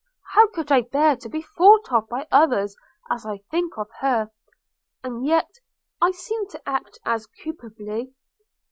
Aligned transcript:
How 0.33 0.47
could 0.47 0.71
I 0.71 0.81
bear 0.81 1.15
to 1.17 1.29
be 1.29 1.43
thought 1.43 1.91
of 1.93 2.09
by 2.09 2.25
others 2.31 2.75
as 3.11 3.23
I 3.23 3.37
think 3.51 3.77
of 3.77 3.87
her! 3.99 4.31
and 5.03 5.23
yet 5.23 5.59
I 6.01 6.09
seem 6.09 6.47
to 6.47 6.61
act 6.67 6.97
as 7.05 7.27
culpably. 7.27 8.11